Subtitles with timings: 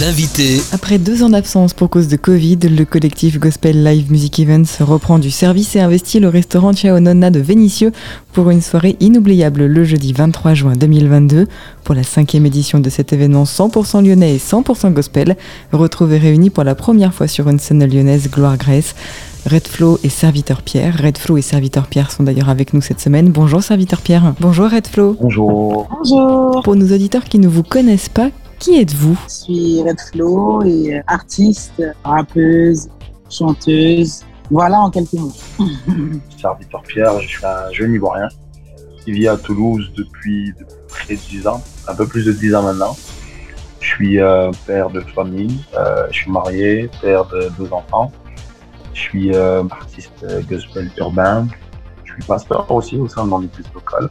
[0.00, 0.60] L'invité.
[0.72, 5.18] Après deux ans d'absence pour cause de Covid, le collectif Gospel Live Music Events reprend
[5.20, 7.92] du service et investit le restaurant Ciao Nonna de Vénissieux
[8.32, 11.46] pour une soirée inoubliable le jeudi 23 juin 2022.
[11.84, 15.36] Pour la cinquième édition de cet événement 100% lyonnais et 100% gospel,
[15.70, 18.94] retrouvés réunis pour la première fois sur une scène lyonnaise Gloire Grèce.
[19.46, 20.96] Redflow et Serviteur Pierre.
[21.02, 23.28] Redflow et Serviteur Pierre sont d'ailleurs avec nous cette semaine.
[23.28, 24.34] Bonjour Serviteur Pierre.
[24.40, 25.18] Bonjour Redflow.
[25.20, 25.88] Bonjour.
[25.90, 26.62] Bonjour.
[26.62, 28.30] Pour nos auditeurs qui ne vous connaissent pas,
[28.64, 29.18] qui êtes-vous?
[29.28, 32.88] Je suis Redflow et artiste, rappeuse,
[33.28, 34.24] chanteuse.
[34.50, 35.32] Voilà en quelques mots.
[36.40, 38.28] Serviteur Pierre, je suis un jeune Ivoirien
[39.04, 40.54] qui vit à Toulouse depuis,
[40.88, 42.96] près de 10 ans, un peu plus de 10 ans maintenant.
[43.80, 48.10] Je suis euh, père de famille, euh, je suis marié, père de deux enfants.
[48.94, 51.46] Je suis euh, artiste euh, gospel urbain.
[52.04, 54.08] Je suis pasteur aussi au sein de mon église locale.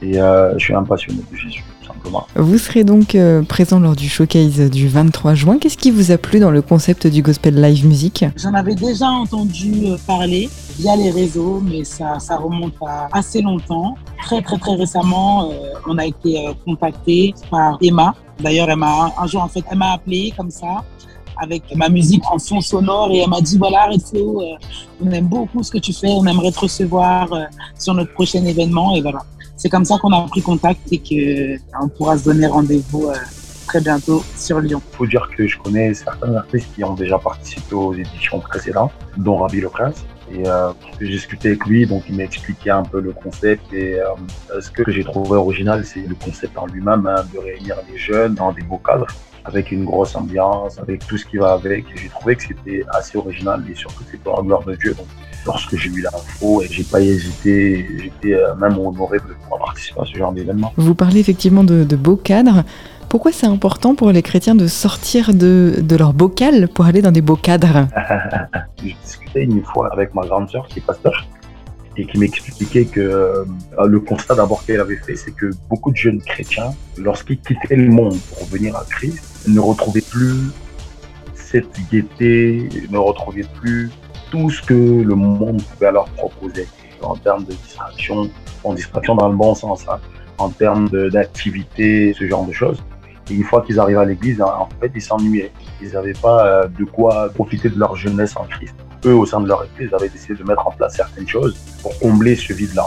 [0.00, 2.26] Et euh, je suis un passionné de Jésus, simplement.
[2.36, 5.58] Vous serez donc euh, présent lors du showcase du 23 juin.
[5.58, 8.24] Qu'est-ce qui vous a plu dans le concept du Gospel Live Music?
[8.36, 10.48] J'en avais déjà entendu euh, parler
[10.78, 13.96] via les réseaux, mais ça, ça remonte à assez longtemps.
[14.22, 15.54] Très, très, très récemment, euh,
[15.86, 18.14] on a été contacté par Emma.
[18.40, 20.84] D'ailleurs, elle m'a un jour, en fait, elle m'a appelé comme ça
[21.38, 24.56] avec ma musique en son sonore et elle m'a dit voilà Redflow, euh,
[25.04, 27.44] on aime beaucoup ce que tu fais, on aimerait te recevoir euh,
[27.78, 29.20] sur notre prochain événement et voilà.
[29.58, 33.14] C'est comme ça qu'on a pris contact et que euh, pourra se donner rendez-vous euh,
[33.66, 34.80] très bientôt sur Lyon.
[34.92, 38.92] Il faut dire que je connais certains artistes qui ont déjà participé aux éditions précédentes,
[39.16, 40.04] dont Rabbi Le Prince.
[40.32, 40.70] Et euh,
[41.00, 43.72] j'ai discuté avec lui, donc il m'a expliqué un peu le concept.
[43.72, 43.98] Et
[44.60, 48.34] ce que j'ai trouvé original, c'est le concept en lui-même, hein, de réunir les jeunes
[48.34, 49.08] dans des beaux cadres,
[49.48, 51.86] avec une grosse ambiance, avec tout ce qui va avec.
[51.96, 54.94] J'ai trouvé que c'était assez original et surtout c'était pour la gloire de Dieu.
[54.94, 55.06] Donc,
[55.46, 60.00] lorsque j'ai eu l'info, et j'ai pas hésité, j'étais euh, même honoré de pouvoir participer
[60.00, 60.72] à ce genre d'événement.
[60.76, 62.62] Vous parlez effectivement de, de beaux cadres.
[63.08, 67.10] Pourquoi c'est important pour les chrétiens de sortir de, de leur bocal pour aller dans
[67.10, 67.88] des beaux cadres?
[68.84, 71.26] J'ai discuté une fois avec ma grande sœur qui est pasteur
[71.98, 73.44] et qui m'expliquait que euh,
[73.86, 77.88] le constat d'abord qu'elle avait fait, c'est que beaucoup de jeunes chrétiens, lorsqu'ils quittaient le
[77.88, 80.50] monde pour venir à Christ, ne retrouvaient plus
[81.34, 83.90] cette gaieté, ne retrouvaient plus
[84.30, 86.68] tout ce que le monde pouvait leur proposer
[87.02, 88.30] en termes de distraction,
[88.62, 89.98] en distraction dans le bon sens, hein,
[90.38, 92.82] en termes d'activité, ce genre de choses.
[93.30, 95.52] Et une fois qu'ils arrivent à l'église, en fait, ils s'ennuyaient.
[95.82, 98.74] Ils n'avaient pas euh, de quoi profiter de leur jeunesse en Christ.
[99.04, 101.96] Eux, au sein de leur église, avaient décidé de mettre en place certaines choses pour
[101.98, 102.86] combler ce vide-là.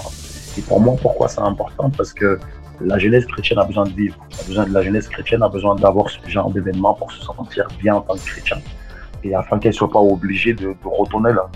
[0.57, 1.89] Et pour moi, pourquoi c'est important?
[1.89, 2.39] Parce que
[2.81, 4.17] la jeunesse chrétienne a besoin de vivre.
[4.41, 7.67] A besoin de la jeunesse chrétienne a besoin d'avoir ce genre d'événement pour se sentir
[7.79, 8.57] bien en tant que chrétien.
[9.23, 11.49] Et afin qu'elle ne soit pas obligée de, de retourner là,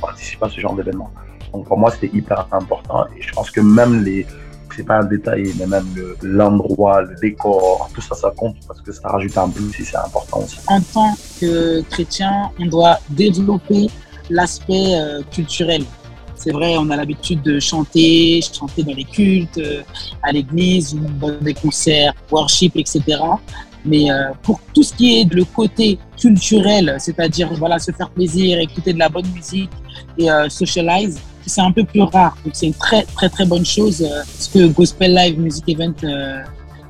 [0.00, 1.10] participer à ce genre d'événement.
[1.52, 3.06] Donc pour moi, c'était hyper important.
[3.16, 4.26] Et je pense que même les,
[4.76, 8.80] c'est pas un détail, mais même le- l'endroit, le, décor, tout ça, ça compte parce
[8.80, 10.58] que ça rajoute un plus et c'est important aussi.
[10.68, 13.88] En tant que chrétien, on doit développer
[14.28, 15.84] l'aspect euh, culturel.
[16.34, 19.82] C'est vrai, on a l'habitude de chanter, chanter dans les cultes, euh,
[20.22, 23.00] à l'église, dans des concerts, worship, etc.
[23.84, 28.58] Mais euh, pour tout ce qui est le côté culturel, c'est-à-dire voilà se faire plaisir,
[28.58, 29.70] écouter de la bonne musique
[30.18, 32.36] et socialize, c'est un peu plus rare.
[32.44, 35.94] Donc c'est une très très très bonne chose euh, ce que Gospel Live Music Event
[36.04, 36.42] euh,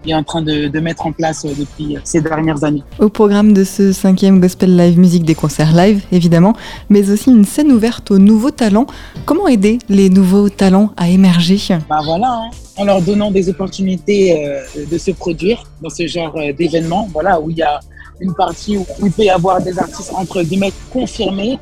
[0.07, 2.83] est en train de, de mettre en place euh, depuis ces dernières années.
[2.99, 6.55] Au programme de ce cinquième Gospel Live Music, des concerts live évidemment,
[6.89, 8.87] mais aussi une scène ouverte aux nouveaux talents.
[9.25, 11.59] Comment aider les nouveaux talents à émerger?
[11.89, 16.35] Bah voilà, hein, en leur donnant des opportunités euh, de se produire dans ce genre
[16.37, 17.81] euh, d'événement, voilà, où il y a
[18.21, 21.59] une partie où il peut y avoir des artistes entre guillemets confirmés,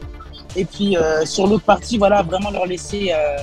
[0.57, 3.37] et puis euh, sur l'autre partie, voilà, vraiment leur laisser euh,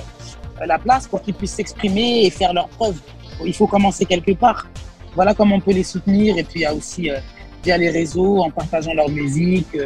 [0.66, 2.98] la place pour qu'ils puissent s'exprimer et faire leurs preuves.
[3.44, 4.66] Il faut commencer quelque part.
[5.14, 7.18] Voilà comment on peut les soutenir, et puis il y a aussi euh,
[7.62, 9.76] via les réseaux, en partageant leur musique,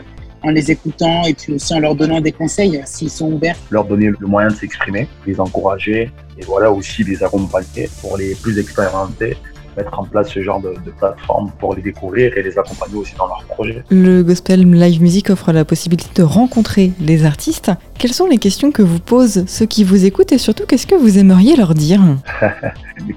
[0.43, 3.57] en les écoutant, et puis aussi en leur donnant des conseils s'ils sont ouverts.
[3.71, 8.35] Leur donner le moyen de s'exprimer, les encourager et voilà aussi les accompagner pour les
[8.35, 9.37] plus expérimentés,
[9.77, 13.15] mettre en place ce genre de, de plateforme pour les découvrir et les accompagner aussi
[13.17, 13.83] dans leurs projets.
[13.91, 17.71] Le Gospel Live Music offre la possibilité de rencontrer les artistes.
[17.99, 20.95] Quelles sont les questions que vous posent ceux qui vous écoutent et surtout qu'est-ce que
[20.95, 22.01] vous aimeriez leur dire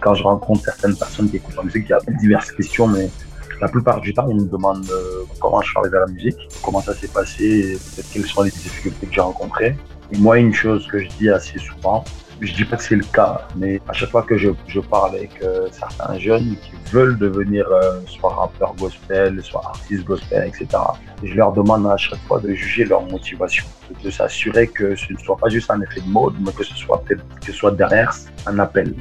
[0.01, 3.09] quand je rencontre certaines personnes qui écoutent la musique, il y a diverses questions, mais
[3.61, 6.37] la plupart du temps, ils me demandent euh, comment je suis arrivé à la musique,
[6.63, 9.75] comment ça s'est passé, peut-être quelles sont les difficultés que j'ai rencontrées.
[10.11, 12.03] Et moi, une chose que je dis assez souvent,
[12.41, 15.15] je dis pas que c'est le cas, mais à chaque fois que je, je parle
[15.15, 20.67] avec euh, certains jeunes qui veulent devenir euh, soit rappeur gospel, soit artiste gospel, etc.,
[21.23, 23.65] je leur demande à chaque fois de juger leur motivation,
[24.03, 26.75] de, s'assurer que ce ne soit pas juste un effet de mode, mais que ce
[26.75, 28.13] soit peut-être que ce soit derrière
[28.45, 28.93] un appel.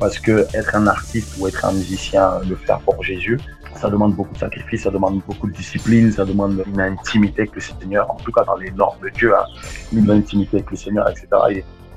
[0.00, 3.38] Parce que être un artiste ou être un musicien, le faire pour Jésus,
[3.74, 7.54] ça demande beaucoup de sacrifices, ça demande beaucoup de discipline, ça demande une intimité avec
[7.54, 9.44] le Seigneur, en tout cas dans les normes de Dieu, hein,
[9.92, 11.28] une intimité avec le Seigneur, etc.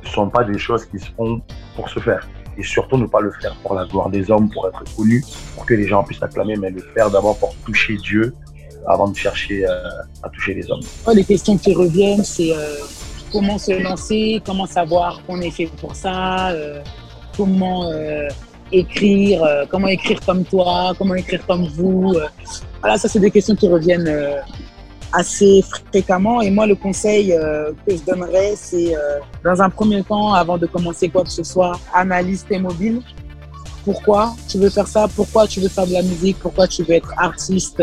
[0.03, 1.41] ne sont pas des choses qui se font
[1.75, 2.27] pour se faire.
[2.57, 5.23] Et surtout ne pas le faire pour la gloire des hommes, pour être connu,
[5.55, 8.33] pour que les gens puissent acclamer, mais le faire d'abord pour toucher Dieu
[8.87, 9.71] avant de chercher euh,
[10.23, 10.81] à toucher les hommes.
[11.13, 12.75] Les questions qui reviennent, c'est euh,
[13.31, 16.81] comment se lancer, comment savoir qu'on est fait pour ça, euh,
[17.37, 17.89] comment
[18.71, 22.15] écrire, comment écrire comme toi, comment écrire comme vous.
[22.81, 24.09] voilà, ça c'est des questions qui reviennent
[25.13, 26.41] assez fréquemment.
[26.41, 27.29] Et moi, le conseil
[27.85, 28.95] que je donnerais, c'est
[29.43, 33.01] dans un premier temps, avant de commencer quoi que ce soit, analyse tes mobiles.
[33.83, 35.07] Pourquoi tu veux faire ça?
[35.15, 36.37] Pourquoi tu veux faire de la musique?
[36.39, 37.81] Pourquoi tu veux être artiste?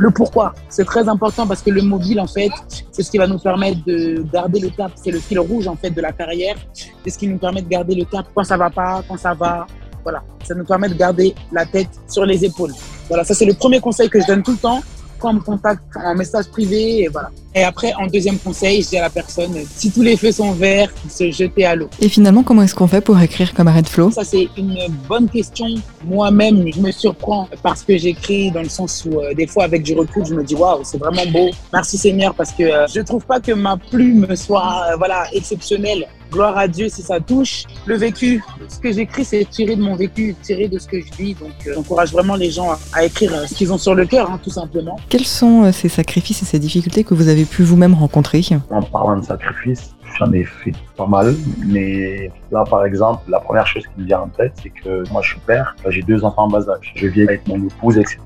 [0.00, 0.54] Le pourquoi.
[0.68, 2.50] C'est très important parce que le mobile, en fait,
[2.92, 4.92] c'est ce qui va nous permettre de garder le cap.
[4.94, 6.54] C'est le fil rouge, en fait, de la carrière.
[6.72, 9.34] C'est ce qui nous permet de garder le cap quand ça va pas, quand ça
[9.34, 9.66] va.
[10.04, 10.22] Voilà.
[10.44, 12.72] Ça nous permet de garder la tête sur les épaules.
[13.08, 13.24] Voilà.
[13.24, 14.80] Ça, c'est le premier conseil que je donne tout le temps
[15.18, 17.30] contacte en message privé, et voilà.
[17.58, 20.52] Et après, en deuxième conseil, je dis à la personne, si tous les feux sont
[20.52, 21.90] verts, se jeter à l'eau.
[22.00, 24.78] Et finalement, comment est-ce qu'on fait pour écrire comme Red Flow Ça, c'est une
[25.08, 25.66] bonne question.
[26.04, 29.82] Moi-même, je me surprends parce que j'écris dans le sens où, euh, des fois, avec
[29.82, 31.50] du recul, je me dis, waouh, c'est vraiment beau.
[31.72, 36.06] Merci Seigneur, parce que euh, je trouve pas que ma plume soit, euh, voilà, exceptionnelle.
[36.30, 37.64] Gloire à Dieu si ça touche.
[37.86, 41.10] Le vécu, ce que j'écris, c'est tiré de mon vécu, tiré de ce que je
[41.16, 41.34] vis.
[41.34, 44.50] Donc, j'encourage vraiment les gens à, écrire ce qu'ils ont sur le cœur, hein, tout
[44.50, 44.96] simplement.
[45.08, 49.16] Quels sont ces sacrifices et ces difficultés que vous avez pu vous-même rencontrer En parlant
[49.16, 51.34] de sacrifices, j'en ai fait pas mal,
[51.66, 55.22] mais là par exemple, la première chose qui me vient en tête, c'est que moi
[55.22, 58.18] je suis père, j'ai deux enfants en bas âge, je vis avec mon épouse, etc.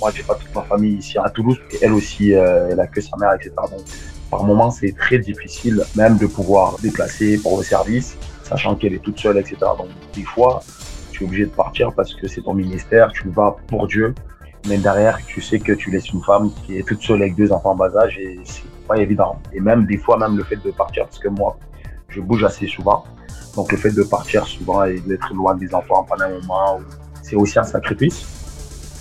[0.00, 2.86] Moi j'ai pas toute ma famille ici à Toulouse, et elle aussi, euh, elle a
[2.86, 3.52] que sa mère, etc.
[3.70, 3.82] Donc
[4.30, 9.02] par moments c'est très difficile même de pouvoir déplacer pour le service, sachant qu'elle est
[9.02, 9.56] toute seule, etc.
[9.78, 10.62] Donc des fois,
[11.12, 14.14] tu es obligé de partir parce que c'est ton ministère, tu vas pour Dieu,
[14.66, 17.52] mais derrière, tu sais que tu laisses une femme qui est toute seule avec deux
[17.52, 19.38] enfants en bas âge et c'est pas évident.
[19.52, 21.56] Et même des fois, même le fait de partir, parce que moi,
[22.08, 23.04] je bouge assez souvent.
[23.56, 26.80] Donc le fait de partir souvent et d'être loin des enfants pendant un moment,
[27.22, 28.43] c'est aussi un sacrifice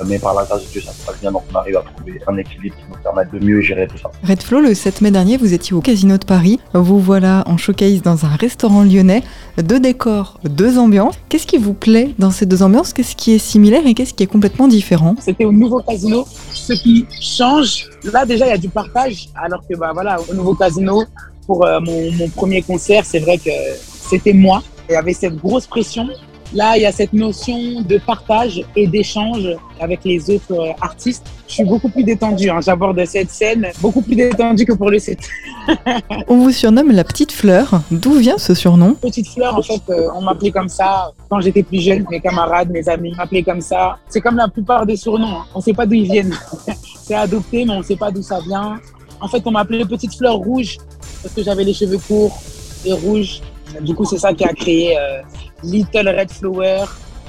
[0.07, 1.31] mais par la grâce de Dieu, ça se passe bien.
[1.31, 4.11] Donc, on arrive à trouver un équilibre qui nous permet de mieux gérer tout ça.
[4.27, 6.59] Red Flow, le 7 mai dernier, vous étiez au Casino de Paris.
[6.73, 9.23] Vous voilà en showcase dans un restaurant lyonnais.
[9.57, 11.15] Deux décors, deux ambiances.
[11.29, 12.94] Qu'est-ce qui vous plaît dans ces deux ambiances?
[12.94, 15.15] Qu'est-ce qui est similaire et qu'est-ce qui est complètement différent?
[15.19, 16.25] C'était au nouveau casino.
[16.51, 19.29] Ce qui change, là déjà, il y a du partage.
[19.35, 21.03] Alors que, bah, voilà, au nouveau casino,
[21.45, 24.63] pour euh, mon, mon premier concert, c'est vrai que c'était moi.
[24.89, 26.07] Il y avait cette grosse pression
[26.54, 29.48] Là, il y a cette notion de partage et d'échange
[29.80, 31.25] avec les autres euh, artistes.
[31.48, 32.50] Je suis beaucoup plus détendu.
[32.50, 32.60] Hein.
[32.62, 35.19] J'aborde cette scène beaucoup plus détendu que pour le set.
[36.28, 37.81] on vous surnomme la petite fleur.
[37.92, 38.94] D'où vient ce surnom?
[38.95, 42.06] Petite fleur, en fait, euh, on m'appelait comme ça quand j'étais plus jeune.
[42.10, 43.98] Mes camarades, mes amis m'appelaient comme ça.
[44.07, 45.38] C'est comme la plupart des surnoms.
[45.38, 45.45] Hein.
[45.56, 46.36] On ne sait pas d'où ils viennent.
[47.04, 48.80] C'est adopté, mais on ne sait pas d'où ça vient.
[49.19, 50.78] En fait, on m'appelait petite fleur rouge
[51.22, 52.38] parce que j'avais les cheveux courts
[52.86, 53.42] et rouges.
[53.81, 55.21] Du coup, c'est ça qui a créé euh,
[55.63, 56.85] Little Red Flower,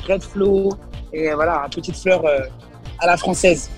[0.08, 0.70] Red Flow,
[1.12, 2.40] et voilà, petite fleur euh,
[2.98, 3.70] à la française.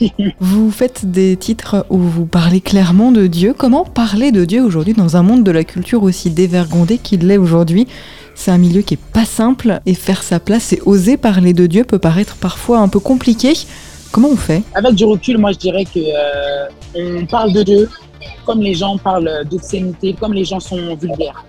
[0.40, 3.54] vous faites des titres où vous parlez clairement de Dieu.
[3.56, 7.36] Comment parler de Dieu aujourd'hui dans un monde de la culture aussi dévergondé qu'il l'est
[7.36, 7.86] aujourd'hui?
[8.34, 11.66] C'est un milieu qui est pas simple et faire sa place et oser parler de
[11.66, 13.52] Dieu peut paraître parfois un peu compliqué.
[14.12, 14.62] Comment on fait?
[14.74, 17.90] Avec du recul, moi je dirais que euh, on parle de Dieu
[18.44, 21.44] comme les gens parlent d'obscénité, comme les gens sont vulgaires.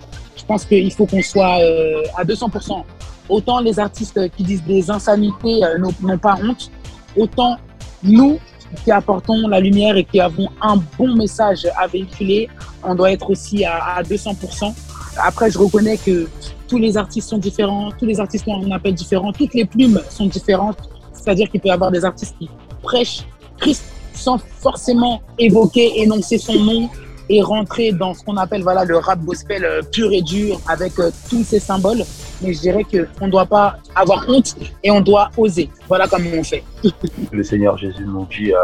[0.48, 2.82] Je pense qu'il faut qu'on soit euh, à 200%.
[3.28, 6.72] Autant les artistes qui disent des insanités euh, n'ont pas honte,
[7.18, 7.58] autant
[8.02, 8.40] nous
[8.86, 12.48] qui apportons la lumière et qui avons un bon message à véhiculer,
[12.82, 14.74] on doit être aussi à, 200%.
[15.18, 16.30] Après, je reconnais que
[16.70, 20.02] tous les artistes sont différents, tous les artistes ont un appel différent, toutes les plumes
[20.10, 20.78] sont différentes.
[21.12, 22.50] C'est-à-dire qu'il peut y avoir des artistes qui
[22.82, 23.26] prêchent
[23.58, 26.90] Christ sans forcément évoquer, énoncer son nom,
[27.30, 30.98] et rentrer dans ce qu'on appelle voilà, le rap gospel euh, pur et dur avec
[31.00, 32.04] euh, tous ces symboles.
[32.42, 35.70] Mais je dirais qu'on ne doit pas avoir honte et on doit oser.
[35.88, 36.64] Voilà comment on fait.
[37.32, 38.58] le Seigneur Jésus nous dit euh,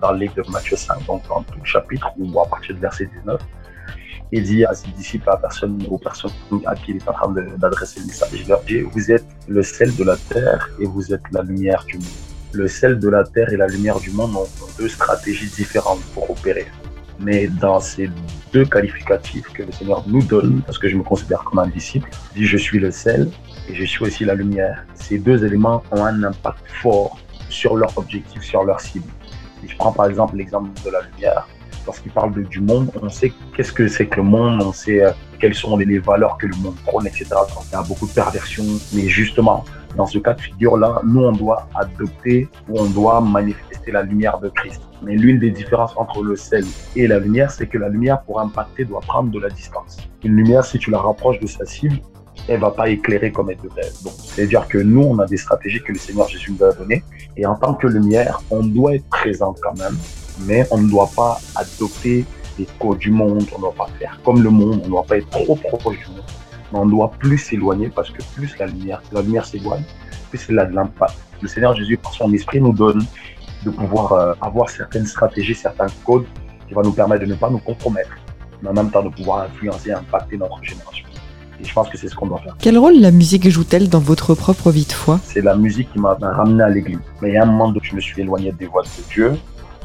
[0.00, 3.06] dans le livre de Matthieu 5, donc dans tout chapitre, ou à partir du verset
[3.06, 3.40] 19,
[4.32, 6.30] il dit à ses disciples, à personne, aux personnes
[6.66, 10.16] à qui il est en train d'adresser le message, vous êtes le sel de la
[10.16, 12.06] terre et vous êtes la lumière du monde.
[12.52, 14.46] Le sel de la terre et la lumière du monde ont
[14.78, 16.66] deux stratégies différentes pour opérer
[17.20, 18.10] mais dans ces
[18.52, 22.10] deux qualificatifs que le Seigneur nous donne, parce que je me considère comme un disciple,
[22.34, 23.30] dit je suis le sel
[23.68, 24.84] et je suis aussi la lumière.
[24.94, 29.10] Ces deux éléments ont un impact fort sur leur objectif, sur leur cible.
[29.66, 31.46] Je prends par exemple l'exemple de la lumière,
[31.86, 35.10] lorsqu'il parle du monde, on sait qu'est-ce que c'est que le monde, on sait euh,
[35.38, 37.26] quelles sont les, valeurs que le monde prône, etc.
[37.30, 39.64] il y a beaucoup de perversions, mais justement,
[39.96, 44.38] dans ce cas de figure-là, nous, on doit adopter ou on doit manifester la lumière
[44.38, 44.80] de Christ.
[45.02, 46.64] Mais l'une des différences entre le sel
[46.96, 49.96] et la lumière, c'est que la lumière, pour impacter, doit prendre de la distance.
[50.24, 51.98] Une lumière, si tu la rapproches de sa cible,
[52.48, 53.90] elle va pas éclairer comme elle devrait.
[54.04, 57.02] Donc, c'est-à-dire que nous, on a des stratégies que le Seigneur Jésus nous a données.
[57.36, 59.96] Et en tant que lumière, on doit être présent quand même,
[60.46, 62.24] mais on ne doit pas adopter
[62.58, 63.44] les codes du monde.
[63.54, 64.80] On ne doit pas faire comme le monde.
[64.82, 66.22] On ne doit pas être trop proche du monde.
[66.72, 69.84] On doit plus s'éloigner parce que plus la lumière, la lumière s'éloigne,
[70.30, 71.16] plus elle a de l'impact.
[71.42, 73.04] Le Seigneur Jésus, par son esprit, nous donne
[73.64, 76.26] de pouvoir euh, avoir certaines stratégies, certains codes
[76.68, 78.16] qui vont nous permettre de ne pas nous compromettre,
[78.62, 81.06] mais en même temps de pouvoir influencer impacter notre génération.
[81.60, 82.56] Et je pense que c'est ce qu'on doit faire.
[82.58, 85.20] Quel rôle la musique joue-t-elle dans votre propre vie de foi?
[85.24, 87.00] C'est la musique qui m'a ramené à l'église.
[87.20, 89.32] Mais il y a un moment où je me suis éloigné des voies de Dieu.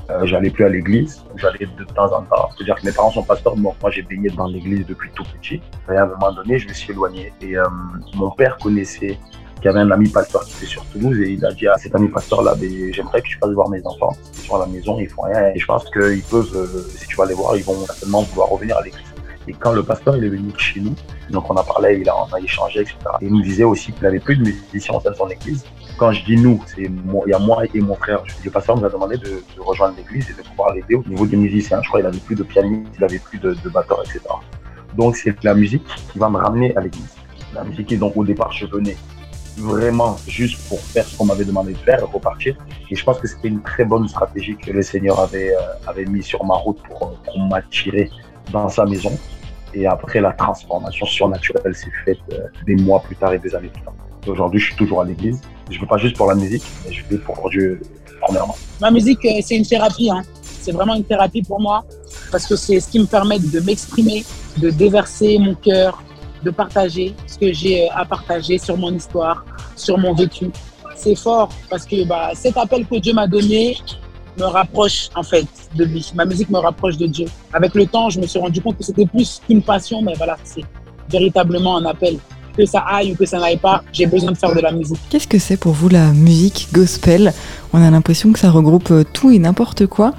[0.09, 2.49] Euh, j'allais plus à l'église, j'allais de temps en temps.
[2.55, 5.61] C'est-à-dire que mes parents sont pasteurs, donc moi j'ai baigné dans l'église depuis tout petit.
[5.91, 7.33] Et à un moment donné, je me suis éloigné.
[7.41, 7.63] Et euh,
[8.13, 9.17] mon père connaissait
[9.65, 11.75] il y avait un ami pasteur qui était sur Toulouse et il a dit à
[11.79, 14.15] cet ami pasteur-là, ben, j'aimerais que tu passes voir mes enfants.
[14.35, 15.53] Ils sont à la maison, ils font rien.
[15.55, 18.49] Et je pense qu'ils peuvent, euh, si tu vas les voir, ils vont certainement vouloir
[18.49, 19.01] revenir à l'église.
[19.47, 20.93] Et quand le pasteur il est venu chez nous,
[21.31, 22.95] donc on a parlé, il a, on a échangé, etc.
[23.21, 25.65] Et il nous disait aussi qu'il n'avait plus de musiciens au sein de son église.
[25.97, 28.21] Quand je dis nous, c'est il y a moi et mon frère.
[28.43, 31.37] Le pasteur nous a demandé de, rejoindre l'église et de pouvoir l'aider au niveau des
[31.37, 31.81] musiciens.
[31.81, 34.19] Je crois qu'il avait plus de pianistes, il avait plus de, batteurs, etc.
[34.95, 37.15] Donc c'est la musique qui va me ramener à l'église.
[37.53, 38.97] La musique est donc au départ je venais
[39.57, 42.57] vraiment juste pour faire ce qu'on m'avait demandé de faire repartir.
[42.89, 46.23] Et je pense que c'était une très bonne stratégie que le Seigneur avait, euh, mis
[46.23, 48.09] sur ma route pour, pour m'attirer
[48.51, 49.17] dans sa maison.
[49.75, 53.67] Et après, la transformation surnaturelle s'est faite euh, des mois plus tard et des années
[53.67, 53.93] plus tard.
[54.25, 55.41] Aujourd'hui, je suis toujours à l'église.
[55.69, 57.81] Je ne veux pas juste pour la musique, mais je vais pour Dieu
[58.21, 58.55] premièrement.
[58.79, 60.09] Ma musique, euh, c'est une thérapie.
[60.09, 60.23] Hein.
[60.41, 61.83] C'est vraiment une thérapie pour moi
[62.31, 64.23] parce que c'est ce qui me permet de m'exprimer,
[64.57, 66.01] de déverser mon cœur,
[66.41, 70.49] de partager ce que j'ai à partager sur mon histoire, sur mon vécu.
[70.95, 73.75] C'est fort parce que bah, cet appel que Dieu m'a donné
[74.37, 76.11] me rapproche en fait de lui.
[76.15, 77.27] Ma musique me rapproche de Dieu.
[77.53, 80.37] Avec le temps, je me suis rendu compte que c'était plus qu'une passion, mais voilà,
[80.43, 80.63] c'est
[81.09, 82.17] véritablement un appel.
[82.57, 84.97] Que ça aille ou que ça n'aille pas, j'ai besoin de faire de la musique.
[85.09, 87.33] Qu'est-ce que c'est pour vous la musique gospel?
[87.73, 90.13] On a l'impression que ça regroupe tout et n'importe quoi.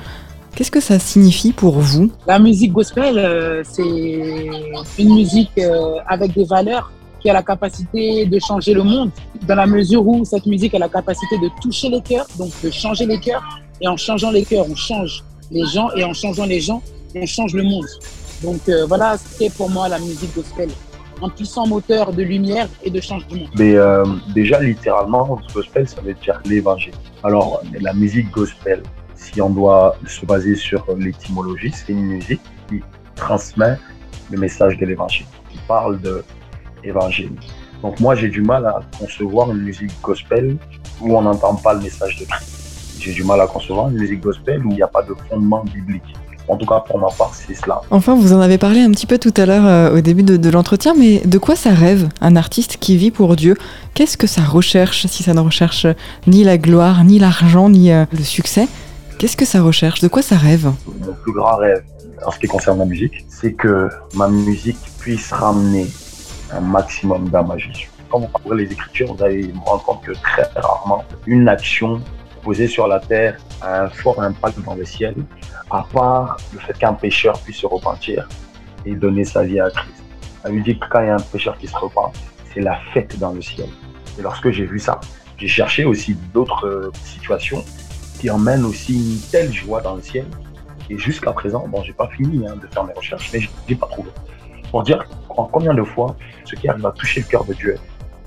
[0.55, 2.11] Qu'est-ce que ça signifie pour vous?
[2.27, 3.83] La musique gospel, euh, c'est
[5.03, 6.93] une musique euh, avec des valeurs
[7.31, 9.11] a la capacité de changer le monde,
[9.47, 12.71] dans la mesure où cette musique a la capacité de toucher les cœurs, donc de
[12.71, 13.43] changer les cœurs.
[13.81, 16.83] Et en changeant les cœurs, on change les gens, et en changeant les gens,
[17.15, 17.87] on change le monde.
[18.43, 20.69] Donc euh, voilà ce qu'est pour moi la musique gospel.
[21.23, 23.47] Un puissant moteur de lumière et de changement.
[23.59, 23.75] Mais
[24.35, 26.93] déjà, littéralement, gospel, ça veut dire l'évangile.
[27.25, 28.83] Alors, la musique gospel,
[29.15, 32.83] si on doit se baser sur l'étymologie, c'est une musique qui
[33.15, 33.79] transmet
[34.31, 36.23] le message de l'évangile, qui parle de
[36.87, 37.33] l'évangile.
[37.83, 40.57] Donc moi, j'ai du mal à concevoir une musique gospel
[41.01, 42.53] où on n'entend pas le message de Christ.
[42.99, 45.63] J'ai du mal à concevoir une musique gospel où il n'y a pas de fondement
[45.65, 46.11] biblique.
[46.49, 47.81] En tout cas, pour ma part, c'est cela.
[47.91, 50.37] Enfin, vous en avez parlé un petit peu tout à l'heure euh, au début de,
[50.37, 53.57] de l'entretien, mais de quoi ça rêve un artiste qui vit pour Dieu?
[53.95, 55.89] Qu'est-ce que ça recherche si ça ne recherche
[56.29, 58.69] ni la gloire, ni l'argent, ni euh, le succès?
[59.19, 60.01] Qu'est-ce que ça recherche?
[60.01, 60.71] De quoi ça rêve?
[60.87, 61.83] Mon plus grand rêve
[62.25, 65.87] en ce qui concerne la musique, c'est que ma musique puisse ramener
[66.53, 67.91] un maximum d'âme à Jésus.
[68.11, 72.01] Quand vous parcourez les Écritures, vous allez vous rendre compte que très rarement, une action
[72.43, 75.15] posée sur la terre a un fort impact dans le ciel,
[75.71, 78.29] à part le fait qu'un pécheur puisse se repentir
[78.85, 80.05] et donner sa vie à Christ.
[80.43, 82.13] Ça veut dire que quand il y a un pécheur qui se repent,
[82.55, 83.69] c'est la fête dans le ciel.
[84.19, 85.01] Et lorsque j'ai vu ça,
[85.37, 87.65] j'ai cherché aussi d'autres euh, situations
[88.21, 90.27] qui emmène aussi une telle joie dans le ciel.
[90.89, 93.89] Et jusqu'à présent, bon, j'ai pas fini hein, de faire mes recherches, mais j'ai pas
[93.89, 94.11] trouvé.
[94.71, 95.05] Pour dire
[95.37, 97.77] en combien de fois ce qui arrive à toucher le cœur de Dieu,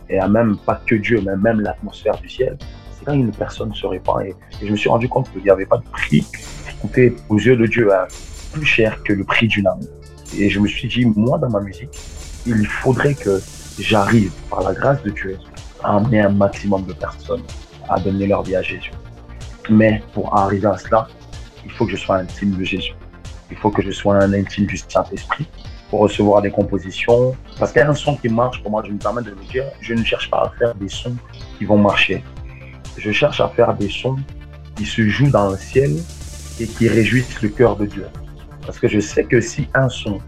[0.09, 2.57] et à même pas que Dieu, mais même l'atmosphère du ciel,
[2.91, 4.25] c'est quand une personne se répand.
[4.25, 7.37] Et, je me suis rendu compte qu'il n'y avait pas de prix qui coûtait aux
[7.37, 8.07] yeux de Dieu hein,
[8.51, 9.79] plus cher que le prix d'une âme.
[10.37, 11.89] Et je me suis dit, moi, dans ma musique,
[12.45, 13.39] il faudrait que
[13.79, 15.37] j'arrive, par la grâce de Dieu,
[15.83, 17.43] à amener un maximum de personnes
[17.89, 18.91] à donner leur vie à Jésus.
[19.69, 21.07] Mais pour arriver à cela,
[21.65, 22.93] il faut que je sois intime de Jésus.
[23.51, 25.47] Il faut que je sois un intime du Saint-Esprit
[25.89, 27.35] pour recevoir des compositions.
[27.57, 29.43] Parce qu'il y a un son qui marche, pour moi, je me permets de me
[29.51, 31.15] dire, je ne cherche pas à faire des sons
[31.57, 32.23] qui vont marcher.
[32.97, 34.17] Je cherche à faire des sons
[34.75, 35.95] qui se jouent dans le ciel
[36.59, 38.07] et qui réjouissent le cœur de Dieu.
[38.65, 40.19] Parce que je sais que si un son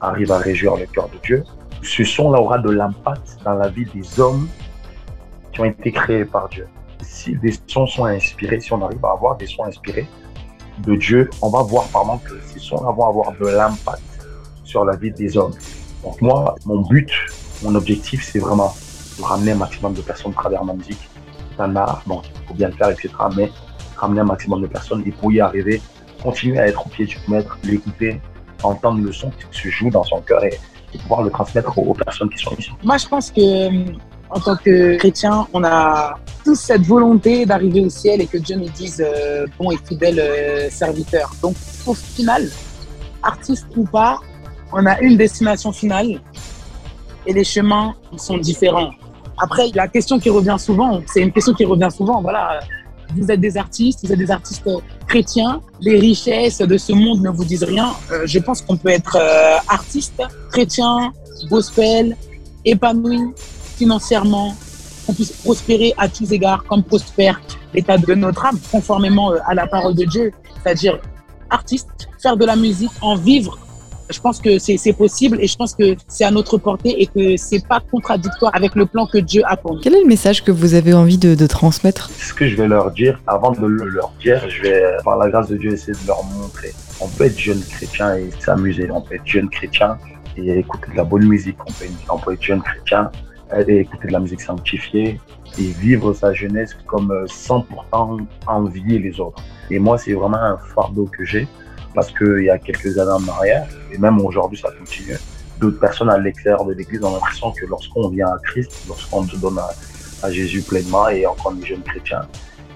[0.00, 1.44] arrive à réjouir le cœur de Dieu,
[1.82, 4.48] ce son-là aura de l'impact dans la vie des hommes
[5.52, 6.66] qui ont été créés par Dieu
[7.04, 10.06] si des sons sont inspirés, si on arrive à avoir des sons inspirés,
[10.78, 14.02] de Dieu, on va voir par que ces sons vont avoir de l'impact
[14.64, 15.52] sur la vie des hommes.
[16.02, 17.10] Donc moi, mon but,
[17.62, 18.74] mon objectif, c'est vraiment
[19.18, 21.08] de ramener un maximum de personnes à travers ma musique.
[21.56, 23.10] C'est un art, bon, il faut bien le faire, etc.
[23.36, 23.50] Mais
[23.96, 25.80] ramener un maximum de personnes et pour y arriver,
[26.22, 28.20] continuer à être au pied du maître, l'écouter,
[28.62, 30.58] entendre le son qui se joue dans son cœur et,
[31.02, 32.70] pouvoir le transmettre aux, personnes qui sont ici.
[32.84, 33.68] Moi, je pense que
[34.30, 38.54] en tant que chrétien, on a tous cette volonté d'arriver au ciel et que Dieu
[38.54, 41.34] nous dise euh, bon et fidèle euh, serviteur.
[41.42, 42.48] Donc, au final,
[43.24, 44.20] artiste ou pas,
[44.74, 46.20] on a une destination finale
[47.26, 48.90] et les chemins sont différents.
[49.38, 52.60] Après, la question qui revient souvent, c'est une question qui revient souvent, voilà,
[53.16, 54.68] vous êtes des artistes, vous êtes des artistes
[55.06, 57.92] chrétiens, les richesses de ce monde ne vous disent rien.
[58.10, 61.12] Euh, je pense qu'on peut être euh, artiste, chrétien,
[61.48, 62.16] gospel,
[62.64, 63.20] épanoui
[63.76, 64.56] financièrement,
[65.06, 67.40] qu'on puisse prospérer à tous égards comme prospère
[67.74, 70.98] l'état de notre âme, conformément euh, à la parole de Dieu, c'est-à-dire
[71.50, 73.58] artiste, faire de la musique, en vivre
[74.10, 77.36] je pense que c'est possible et je pense que c'est à notre portée et que
[77.36, 79.80] c'est pas contradictoire avec le plan que Dieu a pour nous.
[79.80, 82.10] Quel est le message que vous avez envie de, de transmettre?
[82.10, 85.28] Ce que je vais leur dire, avant de le leur dire, je vais, par la
[85.28, 86.72] grâce de Dieu, essayer de leur montrer.
[87.00, 88.88] On peut être jeune chrétien et s'amuser.
[88.90, 89.98] On peut être jeune chrétien
[90.36, 91.56] et écouter de la bonne musique.
[91.66, 93.10] On peut, on peut être jeune chrétien
[93.66, 95.20] et écouter de la musique sanctifiée
[95.58, 99.42] et vivre sa jeunesse comme 100% envier les autres.
[99.70, 101.46] Et moi, c'est vraiment un fardeau que j'ai
[101.94, 105.16] parce qu'il y a quelques années en arrière, et même aujourd'hui ça continue,
[105.60, 109.36] d'autres personnes à l'extérieur de l'Église ont l'impression que lorsqu'on vient à Christ, lorsqu'on se
[109.36, 112.22] donne à, Jésus pleinement et encore les jeunes chrétiens,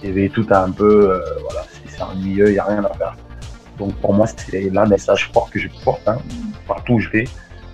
[0.04, 3.16] y avait tout un peu, euh, voilà, c'est ennuyeux, il n'y a rien à faire.
[3.78, 6.18] Donc pour moi, c'est là message fort que je porte, hein,
[6.66, 7.24] partout où je vais,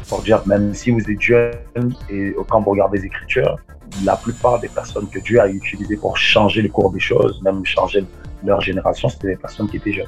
[0.08, 3.56] pour dire, même si vous êtes jeune et quand vous regardez les Écritures,
[4.04, 7.64] la plupart des personnes que Dieu a utilisées pour changer le cours des choses, même
[7.64, 8.04] changer
[8.44, 10.06] leur génération, c'était des personnes qui étaient jeunes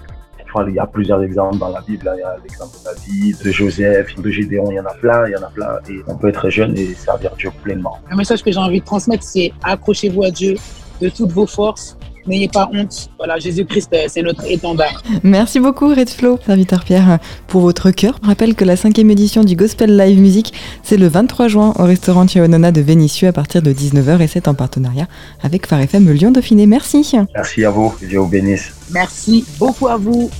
[0.66, 2.10] il y a plusieurs exemples dans la Bible.
[2.16, 4.70] Il y a l'exemple de David, de Joseph, de Gédéon.
[4.70, 5.78] Il y en a plein, il y en a plein.
[5.88, 7.98] Et on peut être jeune et servir Dieu pleinement.
[8.10, 10.56] Un message que j'ai envie de transmettre, c'est accrochez-vous à Dieu
[11.00, 11.95] de toutes vos forces.
[12.26, 13.10] N'ayez pas honte.
[13.18, 15.02] Voilà, Jésus-Christ, euh, c'est notre étendard.
[15.22, 18.18] Merci beaucoup, Redflow, serviteur Pierre, pour votre cœur.
[18.22, 21.84] Je rappelle que la cinquième édition du Gospel Live Music, c'est le 23 juin au
[21.84, 25.06] restaurant Chiaonona de Vénissieux à partir de 19h et c'est en partenariat
[25.42, 26.66] avec Phare FM Lyon Dauphiné.
[26.66, 27.12] Merci.
[27.34, 27.94] Merci à vous.
[28.00, 28.72] Dieu vous bénisse.
[28.90, 30.30] Merci beaucoup à vous.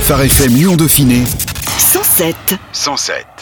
[0.00, 1.24] Phare FM Lyon Dauphiné
[1.78, 2.36] 107
[2.72, 3.35] 107